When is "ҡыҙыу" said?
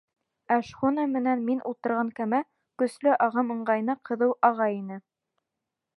4.11-4.35